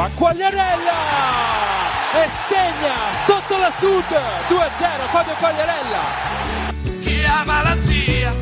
[0.00, 0.92] Va Quagliarella
[2.14, 2.94] e segna
[3.26, 4.02] sotto la sud
[4.48, 6.02] 2-0 Fabio Quagliarella.
[7.02, 8.32] Chi ama la zia,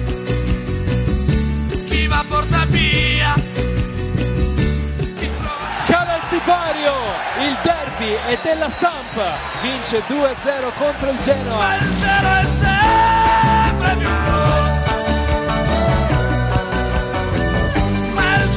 [1.89, 3.35] chi va porta via.
[5.87, 6.93] Cala il sipario,
[7.41, 9.21] il derby è della Samp,
[9.61, 11.57] vince 2-0 contro il Genoa.
[11.57, 14.58] Ma il cielo è sempre più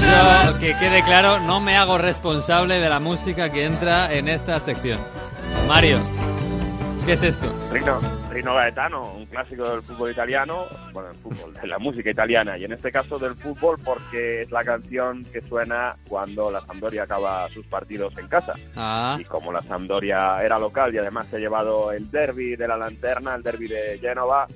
[0.02, 4.60] Yo, que quede claro, no me hago responsable de la música que entra en esta
[4.60, 5.00] sección.
[5.68, 6.00] Mario,
[7.06, 7.46] ¿qué es esto?
[7.72, 8.02] Rino,
[8.32, 12.66] Rino Gaetano, un clásico del fútbol italiano, bueno, el fútbol, de la música italiana, y
[12.66, 17.48] en este caso del fútbol porque es la canción que suena cuando la Sampdoria acaba
[17.50, 18.54] sus partidos en casa.
[18.76, 22.68] Ah, Y como la Sampdoria era local y además se ha llevado el derby de
[22.68, 24.48] la lanterna, el derby de Génova,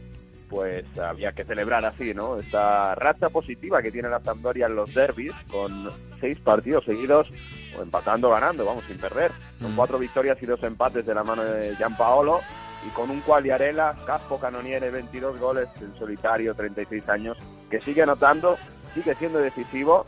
[0.49, 2.37] pues había que celebrar así, ¿no?
[2.37, 7.31] Esta racha positiva que tiene la Sampdoria en los derbis, con seis partidos seguidos,
[7.77, 9.31] o empatando ganando, vamos, sin perder.
[9.61, 9.75] Con Mm.
[9.75, 12.39] cuatro victorias y dos empates de la mano de Gianpaolo,
[12.85, 17.37] y con un Quagliarella, Caspo Canoniere, 22 goles en solitario, 36 años,
[17.69, 18.57] que sigue anotando,
[18.93, 20.05] sigue siendo decisivo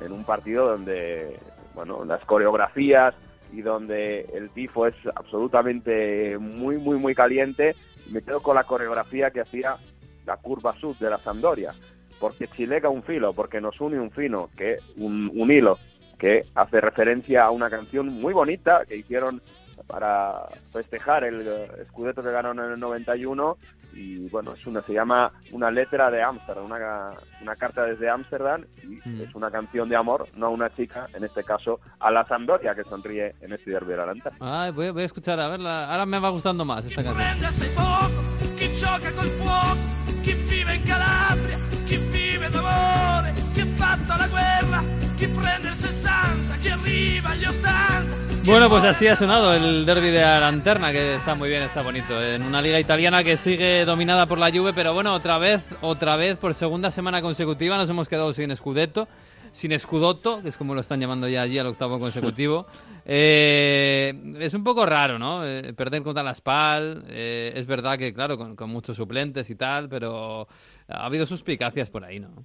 [0.00, 1.36] en un partido donde,
[1.74, 3.14] bueno, las coreografías
[3.52, 7.74] y donde el tifo es absolutamente muy, muy, muy caliente.
[8.10, 9.76] Me quedo con la coreografía que hacía
[10.26, 11.74] la curva sud de la Sampdoria,
[12.18, 15.78] porque chilega un filo, porque nos une un fino, que un, un hilo,
[16.18, 19.40] que hace referencia a una canción muy bonita que hicieron
[19.86, 21.46] para festejar el
[21.88, 23.56] Scudetto que ganaron en el 91
[23.92, 27.10] y bueno, es una se llama Una letra de Ámsterdam, una,
[27.42, 29.22] una carta desde Ámsterdam y Mm.
[29.22, 32.74] es una canción de amor, no a una chica, en este caso a la Sampdoria
[32.74, 34.38] que sonríe en este derbi de la lanterna.
[34.40, 35.90] ay, voy, voy a escuchar, a verla.
[35.90, 37.16] Ahora me va gustando más esta canción.
[44.16, 44.82] la guerra,
[45.16, 48.29] chi prende il 60, chi arriva agli 80.
[48.44, 51.82] Bueno, pues así ha sonado el derby de la lanterna, que está muy bien, está
[51.82, 52.20] bonito.
[52.22, 56.16] En una liga italiana que sigue dominada por la Juve, pero bueno, otra vez, otra
[56.16, 59.08] vez, por segunda semana consecutiva nos hemos quedado sin Scudetto,
[59.52, 62.66] sin Scudotto, que es como lo están llamando ya allí al octavo consecutivo.
[63.12, 65.44] Eh, es un poco raro, ¿no?
[65.44, 69.56] Eh, perder contra la Spal, eh, es verdad que, claro, con, con muchos suplentes y
[69.56, 70.46] tal, pero
[70.86, 72.44] ha habido suspicacias por ahí, ¿no?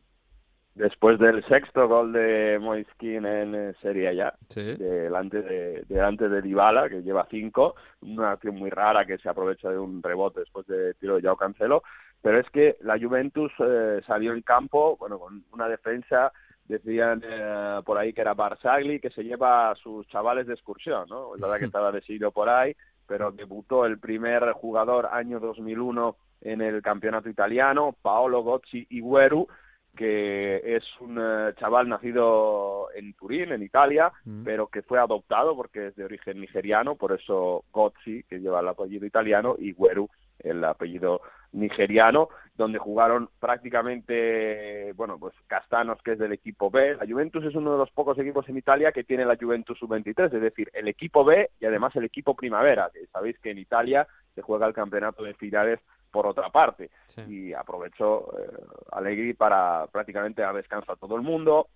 [0.75, 4.62] Después del sexto gol de Moiskin en eh, Serie A, Sí.
[4.75, 9.69] delante de, delante de Dybala, que lleva cinco, una acción muy rara que se aprovecha
[9.69, 11.81] de un rebote después de tiro de Yao Cancelo,
[12.22, 16.34] pero es que la Juventus eh, salió en campo, bueno, con una defensa,
[16.66, 21.07] decían eh, por ahí que era Barzagli, que se lleva a sus chavales de excursión,
[21.07, 21.36] ¿no?
[21.36, 22.75] Es verdad que estaba de por ahí,
[23.07, 29.47] pero debutó el primer jugador año 2001 en el campeonato italiano, Paolo Gozzi Igueru,
[29.95, 34.44] que es un eh, chaval nacido en Turín, en Italia, Mm.
[34.44, 38.67] pero que fue adoptado porque es de origen nigeriano, por eso Gozzi, que lleva el
[38.67, 41.22] apellido italiano, y Gueru, el apellido
[41.53, 46.95] nigeriano, donde jugaron prácticamente, bueno, pues Castanos, que es del equipo B.
[46.95, 50.33] La Juventus es uno de los pocos equipos en Italia que tiene la Juventus sub-23,
[50.33, 54.07] es decir, el equipo B y además el equipo primavera, que sabéis que en Italia
[54.33, 55.79] se juega el campeonato de finales
[56.15, 57.21] por otra parte Sí.
[57.27, 58.49] y aprovechó eh,
[58.93, 61.67] Allegri para prácticamente dar descanso a todo el mundo.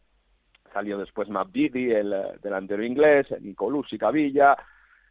[0.72, 4.56] Salió después Mabdidi, el eh, delantero inglés, Nicolussi, Cavilla,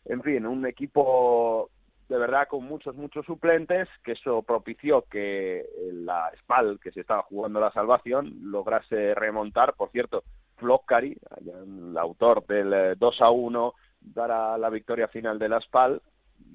[0.07, 1.69] en fin, un equipo
[2.09, 7.23] de verdad con muchos, muchos suplentes, que eso propició que la Spal, que se estaba
[7.25, 9.75] jugando la salvación, lograse remontar.
[9.75, 10.23] Por cierto,
[10.57, 16.01] Floccari, el autor del eh, 2 a 1, dará la victoria final de la Spal,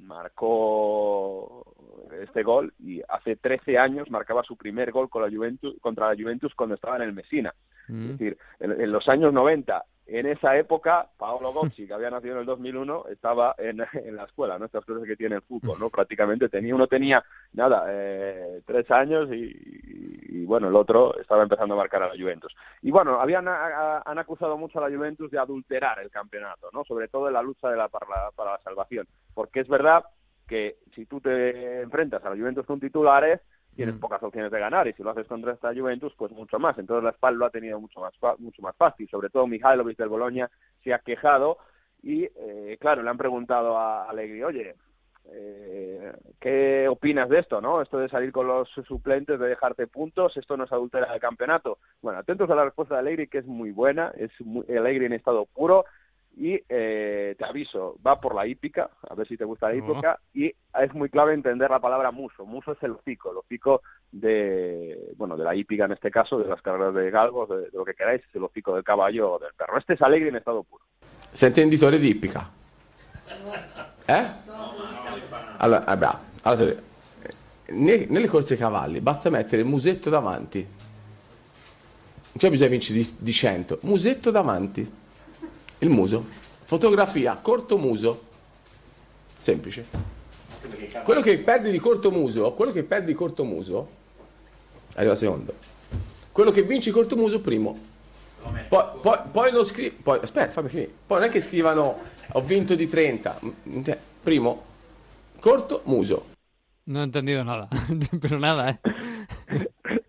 [0.02, 1.76] marcó
[2.22, 6.22] este gol y hace 13 años marcaba su primer gol con la Juventus, contra la
[6.22, 7.54] Juventus cuando estaba en el Messina.
[7.88, 8.04] Mm.
[8.06, 12.34] Es decir, en, en los años 90, en esa época, Paolo Gozzi, que había nacido
[12.36, 14.66] en el 2001, estaba en, en la escuela, ¿no?
[14.66, 15.90] Estas cosas que tiene el fútbol, ¿no?
[15.90, 21.44] Prácticamente tenía, uno tenía, nada, eh, tres años y, y, y, bueno, el otro estaba
[21.44, 22.54] empezando a marcar a la Juventus.
[22.82, 23.68] Y bueno, habían a-
[23.98, 26.84] a- han acusado mucho a la Juventus de adulterar el campeonato, ¿no?
[26.84, 29.08] Sobre todo en la lucha de la, para, la, para la salvación.
[29.34, 30.04] Porque es verdad
[30.54, 33.42] que si tú te enfrentas a la Juventus con titulares,
[33.76, 34.00] tienes Mm.
[34.00, 37.04] pocas opciones de ganar y si lo haces contra esta Juventus pues mucho más entonces
[37.04, 40.48] la Spal lo ha tenido mucho más mucho más fácil sobre todo Mihailovic del Boloña
[40.84, 41.58] se ha quejado
[42.04, 44.76] y eh, claro le han preguntado a Allegri oye
[45.32, 47.82] eh, ¿qué opinas de esto, no?
[47.82, 51.78] Esto de salir con los suplentes, de dejarte puntos, esto no es adultera el campeonato.
[52.02, 55.14] Bueno, atentos a la respuesta de Allegri, que es muy buena, es muy, Allegri en
[55.14, 55.86] estado puro,
[56.36, 60.20] y eh, te aviso, va por la hípica, a ver si te gusta la hípica,
[60.34, 62.46] y es muy clave entender la palabra muso.
[62.46, 63.82] Muso es el hocico, el hocico
[64.12, 67.70] de, bueno, de la hípica en este caso, de las carreras de galgos, de, de
[67.78, 69.78] lo que queráis, es el hocico del caballo o del perro.
[69.78, 70.84] Este es Alegre en estado puro.
[71.32, 72.50] Sente intenditore di ippica?
[74.08, 74.26] Eh?
[75.58, 76.20] Allora, eh, bravo.
[76.44, 76.74] Allora,
[77.70, 80.60] ne- nelle corse ai cavalli basta mettere il musetto davanti.
[80.60, 83.80] Non c'è bisogno di vincere di, di 100.
[83.84, 85.02] Musetto davanti.
[85.84, 86.26] Il muso.
[86.64, 88.24] Fotografia, corto muso.
[89.36, 89.86] Semplice.
[91.04, 93.90] Quello che perdi di corto muso, quello che perdi di corto muso,
[94.94, 95.54] arriva secondo.
[96.32, 97.78] Quello che vinci corto muso, primo.
[98.70, 99.92] Poi, poi, poi non scrivi.
[99.92, 100.90] Poi, aspetta, fammi finire.
[101.06, 102.00] Poi non è che scrivano
[102.32, 103.40] ho vinto di 30.
[104.24, 104.64] Primo,
[105.42, 106.32] corto muso.
[106.86, 107.70] No he entendido nada,
[108.22, 108.80] pero nada, ¿eh?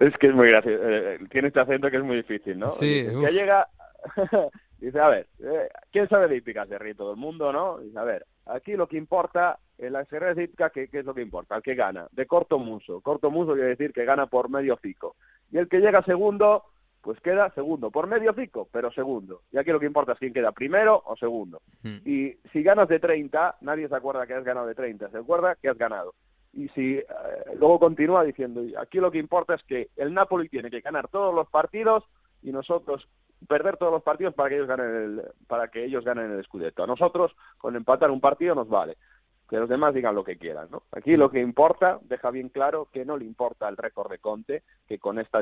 [0.00, 0.82] Es que es muy gracioso.
[0.82, 2.70] Eh, tiene este acento que es muy difícil, ¿no?
[2.70, 3.24] Sí, uf.
[3.24, 3.68] que llega.
[4.78, 6.66] Dice, a ver, eh, ¿quién sabe de hípica?
[6.66, 7.78] Se ríe todo el mundo, ¿no?
[7.78, 11.04] Dice, a ver, aquí lo que importa, en las carreras de hípica, ¿qué, qué es
[11.04, 11.56] lo que importa?
[11.56, 13.00] El que gana, de corto muso.
[13.00, 15.16] Corto muso quiere decir que gana por medio pico.
[15.50, 16.64] Y el que llega segundo,
[17.04, 19.42] pues queda segundo, por medio pico, pero segundo.
[19.52, 21.60] Y aquí lo que importa es quién queda primero o segundo.
[21.82, 21.96] Mm.
[22.04, 25.54] Y si ganas de 30, nadie se acuerda que has ganado de 30, se acuerda
[25.54, 26.14] que has ganado.
[26.54, 27.04] Y si eh,
[27.58, 31.08] luego continúa diciendo, "Y aquí lo que importa es que el Napoli tiene que ganar
[31.08, 32.04] todos los partidos
[32.42, 33.06] y nosotros
[33.46, 36.82] perder todos los partidos para que ellos ganen el, para que ellos ganen el Scudetto.
[36.82, 38.96] A nosotros con empatar un partido nos vale.
[39.48, 40.84] Que los demás digan lo que quieran, ¿no?
[40.92, 44.62] Aquí lo que importa, deja bien claro que no le importa el récord de Conte,
[44.88, 45.40] que con esta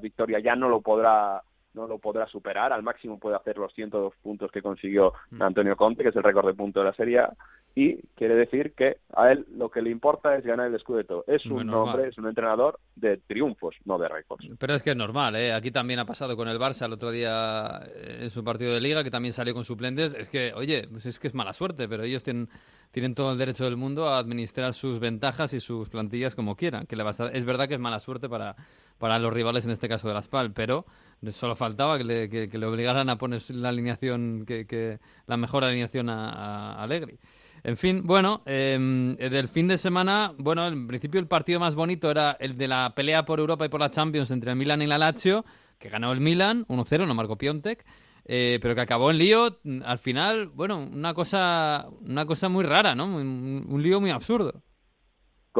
[0.00, 1.42] victoria ya no lo podrá
[1.74, 6.02] no lo podrá superar, al máximo puede hacer los 102 puntos que consiguió Antonio Conte,
[6.02, 7.32] que es el récord de puntos de la Serie A,
[7.74, 11.22] y quiere decir que a él lo que le importa es ganar el Scudetto.
[11.28, 14.44] Es un Bueno, hombre, es un entrenador de triunfos, no de récords.
[14.58, 15.52] Pero es que es normal, ¿eh?
[15.52, 18.80] Aquí también ha pasado con el Barça el otro día eh, en su partido de
[18.80, 20.14] liga, que también salió con suplentes.
[20.14, 22.48] Es que, oye, pues es que es mala suerte, pero ellos tienen,
[22.90, 26.86] tienen todo el derecho del mundo a administrar sus ventajas y sus plantillas como quieran.
[26.86, 28.56] Que le vas a- es verdad que es mala suerte para,
[28.98, 30.86] para los rivales, en este caso de la SPAL, pero
[31.30, 36.08] solo faltaba que le, que- le obligaran a poner la alineación, que, la mejor alineación
[36.08, 37.18] a, a Allegri.
[37.62, 38.78] En fin, bueno, eh,
[39.18, 42.94] del fin de semana, bueno, en principio el partido más bonito era el de la
[42.94, 45.44] pelea por Europa y por la Champions entre el Milan y la Lazio,
[45.78, 47.84] que ganó el Milan 1-0, no marcó Piontek,
[48.24, 52.64] eh, pero que acabó en lío, mm, al final, bueno, una cosa, una cosa muy
[52.64, 53.04] rara, ¿no?
[53.04, 54.62] Un lío muy absurdo.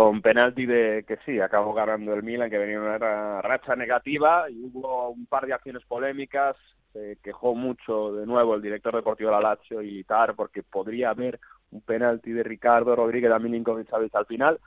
[0.01, 3.77] Con penalti de que sí, acabó ganando el Milan, que venía en una ra- racha
[3.77, 6.57] negativa y hubo un par de acciones polémicas.
[6.95, 11.11] Se quejó mucho de nuevo el director deportivo de la Lazio y Tar porque podría
[11.11, 11.39] haber
[11.71, 14.59] un penalti de Ricardo Rodríguez a Milinkovic al final.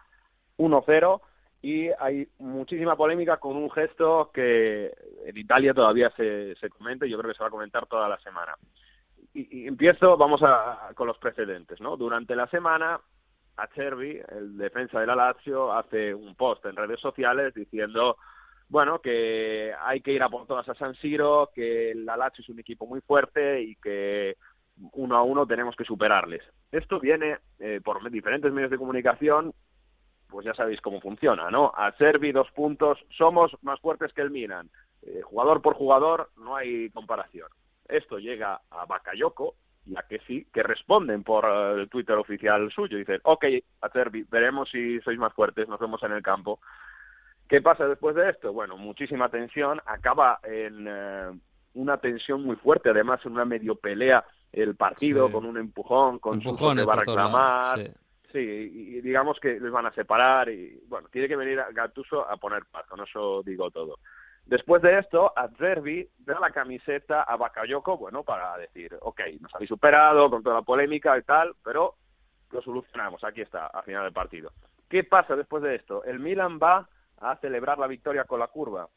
[0.59, 1.21] 1-0
[1.63, 4.93] y hay muchísima polémica con un gesto que
[5.25, 8.07] en Italia todavía se, se comenta y yo creo que se va a comentar toda
[8.07, 8.53] la semana.
[9.33, 11.97] Y, y empiezo, vamos a, con los precedentes, ¿no?
[11.97, 12.99] Durante la semana
[13.57, 18.17] Acerbi, el defensa de la Lazio, hace un post en redes sociales diciendo,
[18.69, 22.49] bueno, que hay que ir a por todas a San Siro, que la Lazio es
[22.49, 24.35] un equipo muy fuerte y que
[24.93, 26.41] uno a uno tenemos que superarles.
[26.71, 29.53] Esto viene eh, por diferentes medios de comunicación,
[30.27, 31.71] pues ya sabéis cómo funciona, ¿no?
[31.75, 34.69] Acerbi, dos puntos, somos más fuertes que el Milan.
[35.03, 37.47] Eh, jugador por jugador, no hay comparación.
[37.87, 42.71] Esto llega a Bakayoko, y a que sí, que responden por eh, el Twitter oficial
[42.71, 42.97] suyo.
[42.97, 43.45] Dicen, ok,
[43.81, 46.59] Acerbi, veremos si sois más fuertes, nos vemos en el campo.
[47.49, 48.53] ¿Qué pasa después de esto?
[48.53, 51.31] Bueno, muchísima tensión, acaba en eh,
[51.73, 55.33] una tensión muy fuerte, además en una medio pelea el partido, Sí.
[55.33, 57.79] con un empujón, con Empujones que va a reclamar.
[57.79, 57.91] sí.
[58.31, 61.69] Sí, y y digamos que les van a separar y bueno, tiene que venir a
[61.71, 63.99] Gattuso a poner paz, con eso digo todo.
[64.45, 69.69] Después de esto, Acerbi da la camiseta a Bakayoko, bueno, para decir, ok, nos habéis
[69.69, 71.95] superado con toda la polémica y tal, pero
[72.51, 74.51] lo solucionamos, aquí está, al final del partido.
[74.89, 76.03] ¿Qué pasa después de esto?
[76.03, 76.87] El Milan va
[77.21, 78.87] a celebrar la victoria con la curva.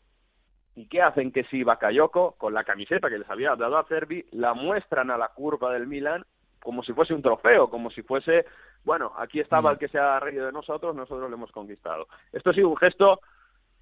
[0.74, 4.26] ¿Y qué hacen que si Bakayoko, con la camiseta que les había dado a Cervi,
[4.32, 6.24] la muestran a la curva del Milan
[6.62, 8.44] como si fuese un trofeo, como si fuese,
[8.84, 9.72] bueno, aquí estaba Mm.
[9.74, 12.08] el que se ha reído de nosotros, nosotros lo hemos conquistado.
[12.32, 13.20] Esto ha sido un gesto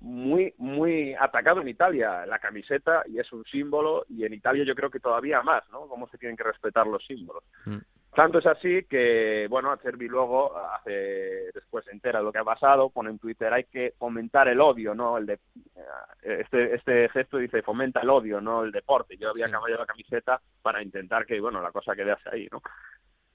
[0.04, 4.75] muy, muy atacado en Italia, la camiseta, y es un símbolo, y en Italia yo
[4.75, 5.88] creo que todavía más, ¿no?
[5.88, 7.42] Cómo se tienen que respetar los símbolos.
[7.64, 7.78] Mm.
[8.14, 12.44] Tanto es así que, bueno, Acerbi luego hace, después se entera de lo que ha
[12.44, 15.18] pasado, pone en Twitter, hay que fomentar el odio, ¿no?
[15.18, 15.32] El de,
[16.23, 19.16] eh, este, este gesto dice, fomenta el odio, no el deporte.
[19.16, 19.52] Yo había Sí.
[19.52, 22.62] cambiado la camiseta para intentar que, bueno, la cosa quedase ahí, ¿no?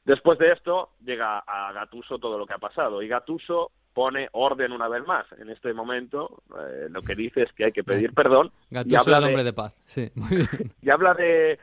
[0.09, 4.71] Después de esto, llega a Gatuso todo lo que ha pasado, y Gatuso pone orden
[4.71, 5.27] una vez más.
[5.39, 8.51] En este momento, eh, lo que dice es que hay que pedir perdón.
[8.71, 10.47] y Gattuso habla el de- hombre de paz, sí, muy bien.
[10.81, 11.59] y habla de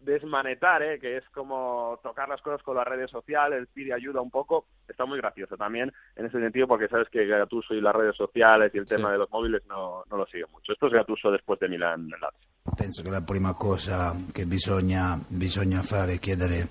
[0.00, 0.98] desmanetar, ¿eh?
[0.98, 4.66] que es como tocar las cosas con las redes sociales, pide ayuda un poco.
[4.88, 8.70] Está muy gracioso también en ese sentido porque sabes que Gattuso y las redes sociales
[8.74, 8.94] y el Sí.
[8.94, 10.72] tema de los móviles no, no lo siguen mucho.
[10.72, 12.48] Esto es Gattuso después de Milán Lazio.
[12.76, 16.66] penso che la prima cosa che bisogna, bisogna fare è chiedere,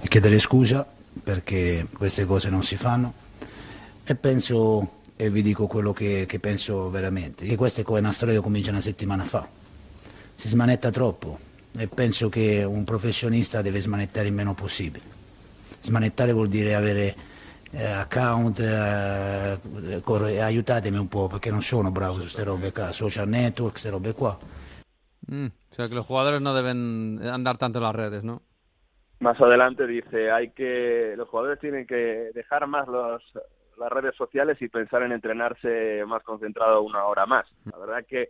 [0.00, 0.84] è chiedere scusa
[1.24, 3.14] perché queste cose non si fanno
[4.04, 8.34] e penso e vi dico quello che, che penso veramente, che questa è una storia
[8.34, 9.46] che comincia una settimana fa,
[10.34, 11.38] si smanetta troppo
[11.78, 15.04] e penso che un professionista deve smanettare il meno possibile.
[15.80, 17.14] Smanettare vuol dire avere
[17.72, 19.58] eh, account, eh,
[20.40, 24.12] aiutatemi un po' perché non sono bravo su queste robe qua, social network, queste robe
[24.12, 24.36] qua.
[25.32, 28.42] Mm, o sea que los jugadores no deben andar tanto en las redes, ¿no?
[29.20, 33.22] Más adelante dice, hay que los jugadores tienen que dejar más los,
[33.76, 37.46] las redes sociales y pensar en entrenarse más concentrado una hora más.
[37.70, 38.28] La verdad que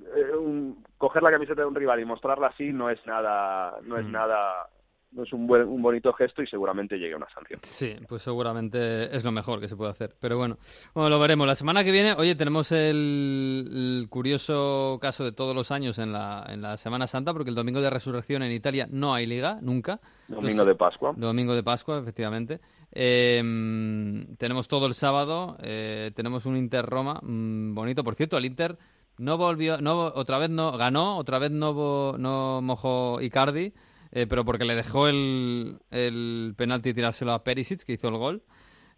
[0.00, 3.98] eh, un, coger la camiseta de un rival y mostrarla así no es nada, no
[3.98, 4.12] es Mm.
[4.12, 4.68] nada,
[5.12, 7.60] no es un buen, un bonito gesto y seguramente llegue una sanción.
[7.62, 10.14] Sí, pues seguramente es lo mejor que se puede hacer.
[10.20, 10.58] Pero bueno,
[10.94, 11.46] bueno, lo veremos.
[11.46, 13.68] La semana que viene, oye, tenemos el,
[14.02, 17.56] el curioso caso de todos los años en la, en la Semana Santa, porque el
[17.56, 20.00] domingo de resurrección en Italia no hay liga, nunca.
[20.28, 21.14] Domingo de Pascua.
[21.16, 22.60] Domingo de Pascua, efectivamente.
[22.92, 28.04] Eh, mm, tenemos todo el sábado, eh, tenemos un Inter-Roma mm, bonito.
[28.04, 28.76] Por cierto, el Inter
[29.18, 33.72] no volvió, no, otra vez no ganó, otra vez no, no mojó Icardi,
[34.12, 38.42] eh, pero porque le dejó el, el penalti tirárselo a Perisic, que hizo el gol.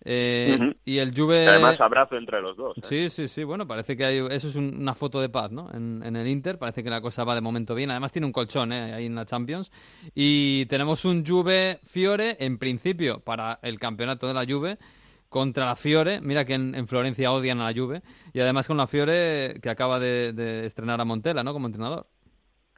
[0.04, 0.56] Eh.
[0.84, 1.48] Y el Juve...
[1.48, 2.78] Además abrazo entre los dos.
[2.78, 2.80] ¿eh?
[2.84, 3.42] Sí, sí, sí.
[3.42, 5.70] Bueno, parece que hay, eso es un- una foto de paz, ¿no?
[5.74, 7.90] En, en el Inter parece que la cosa va de momento bien.
[7.90, 8.94] Además tiene un colchón, ¿eh?
[8.94, 9.72] Ahí en la Champions.
[10.14, 14.78] Y tenemos un Juve Fiore, en principio, para el campeonato de la Juve
[15.28, 16.20] contra la Fiore.
[16.20, 18.02] Mira que en, en Florencia odian a la Juve.
[18.32, 21.52] Y además con la Fiore que acaba de, de estrenar a Montella, ¿no?
[21.52, 22.06] Como entrenador.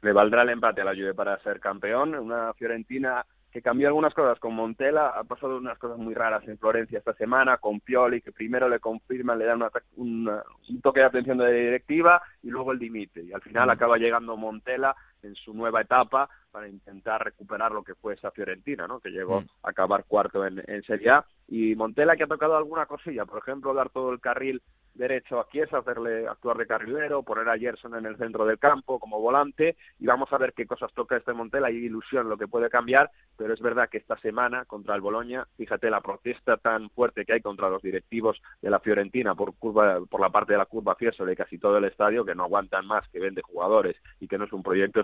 [0.01, 2.15] le valdrá el empate a la Juve para ser campeón.
[2.15, 6.57] Una Fiorentina que cambió algunas cosas con Montella, ha pasado unas cosas muy raras en
[6.57, 11.01] Florencia esta semana, con Pioli, que primero le confirman, le dan una- una- un toque
[11.01, 13.21] de atención de la directiva y luego el dimite.
[13.23, 17.95] Y al final acaba llegando Montella en su nueva etapa para intentar recuperar lo que
[17.95, 18.99] fue esa Fiorentina, ¿no?
[18.99, 19.45] que llegó Mm.
[19.63, 21.25] a acabar cuarto en, en Serie A.
[21.47, 24.61] Y Montella que ha tocado alguna cosilla, por ejemplo, dar todo el carril
[24.93, 28.99] derecho a Chiesa, hacerle actuar de carrilero, poner a Gerson en el centro del campo
[28.99, 31.67] como volante y vamos a ver qué cosas toca este Montella.
[31.67, 35.45] Hay ilusión lo que puede cambiar, pero es verdad que esta semana contra el Boloña,
[35.55, 39.99] fíjate la protesta tan fuerte que hay contra los directivos de la Fiorentina por curva,
[40.09, 42.85] por la parte de la curva Fiesole y casi todo el estadio que no aguantan
[42.85, 44.99] más, que vende jugadores y que no es un proyecto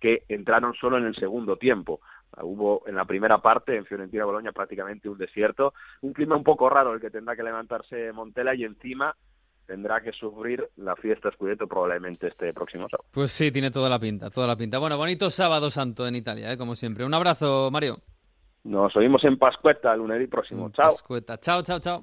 [0.00, 2.00] que entraron solo en el segundo tiempo.
[2.40, 6.68] Hubo en la primera parte en Fiorentina Boloña prácticamente un desierto, un clima un poco
[6.68, 9.14] raro el que tendrá que levantarse Montella y encima
[9.66, 13.08] tendrá que sufrir la fiesta Scudetto probablemente este próximo sábado.
[13.12, 14.78] Pues sí, tiene toda la pinta, toda la pinta.
[14.78, 16.56] Bueno, bonito sábado santo en Italia, ¿eh?
[16.56, 17.04] como siempre.
[17.04, 17.98] Un abrazo, Mario.
[18.64, 20.70] Nos oímos en Pascueta el lunes próximo.
[20.70, 20.90] Chao.
[20.90, 21.38] Pascueta.
[21.38, 21.96] Chao, chao, chao.